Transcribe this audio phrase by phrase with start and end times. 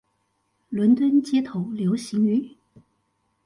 [0.71, 2.55] 倫敦街頭流行語